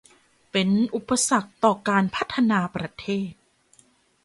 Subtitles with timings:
[0.51, 3.31] เป็นอุปสรรคต่อการพัฒนาประเทศ